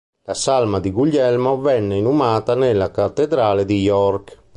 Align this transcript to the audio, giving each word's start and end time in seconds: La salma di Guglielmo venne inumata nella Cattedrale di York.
La 0.23 0.33
salma 0.33 0.79
di 0.79 0.89
Guglielmo 0.89 1.61
venne 1.61 1.95
inumata 1.97 2.55
nella 2.55 2.89
Cattedrale 2.89 3.65
di 3.65 3.81
York. 3.81 4.39